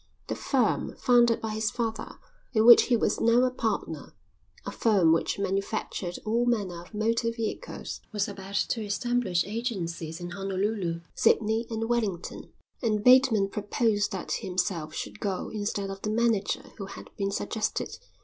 The 0.29 0.35
firm, 0.35 0.95
founded 0.95 1.41
by 1.41 1.51
his 1.51 1.69
father, 1.69 2.17
in 2.53 2.65
which 2.65 2.85
he 2.85 2.97
was 2.97 3.21
now 3.21 3.43
a 3.43 3.51
partner, 3.51 4.15
a 4.65 4.71
firm 4.71 5.13
which 5.13 5.37
manufactured 5.37 6.17
all 6.25 6.47
manner 6.47 6.81
of 6.81 6.95
motor 6.95 7.29
vehicles, 7.29 8.01
was 8.11 8.27
about 8.27 8.55
to 8.69 8.83
establish 8.83 9.45
agencies 9.45 10.19
in 10.19 10.31
Honolulu, 10.31 11.01
Sidney, 11.13 11.67
and 11.69 11.87
Wellington; 11.87 12.51
and 12.81 13.03
Bateman 13.03 13.49
proposed 13.49 14.11
that 14.11 14.31
himself 14.31 14.95
should 14.95 15.19
go 15.19 15.49
instead 15.49 15.91
of 15.91 16.01
the 16.01 16.09
manager 16.09 16.71
who 16.79 16.87
had 16.87 17.11
been 17.15 17.29
suggested. 17.29 17.99